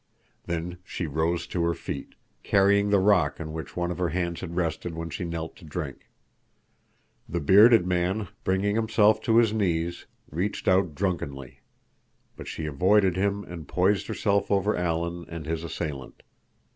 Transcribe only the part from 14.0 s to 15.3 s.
herself over Alan